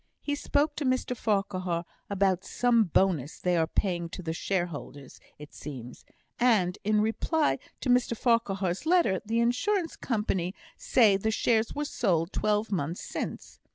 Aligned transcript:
He 0.19 0.33
spoke 0.33 0.75
to 0.77 0.83
Mr 0.83 1.15
Farquhar 1.15 1.85
about 2.09 2.43
some 2.43 2.85
bonus 2.85 3.37
they 3.37 3.55
are 3.55 3.67
paying 3.67 4.09
to 4.09 4.23
the 4.23 4.33
shareholders, 4.33 5.19
it 5.37 5.53
seems; 5.53 6.05
and, 6.39 6.79
in 6.83 7.01
reply 7.01 7.59
to 7.81 7.89
Mr 7.91 8.17
Farquhar's 8.17 8.87
letter, 8.87 9.21
the 9.23 9.39
Insurance 9.39 9.95
Company 9.95 10.55
say 10.75 11.17
the 11.17 11.29
shares 11.29 11.75
were 11.75 11.85
sold 11.85 12.33
twelve 12.33 12.71
months 12.71 13.03
since. 13.03 13.59